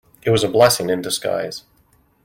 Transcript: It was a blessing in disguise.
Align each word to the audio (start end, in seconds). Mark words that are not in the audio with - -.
It 0.23 0.31
was 0.31 0.43
a 0.43 0.47
blessing 0.49 0.89
in 0.89 1.03
disguise. 1.03 1.63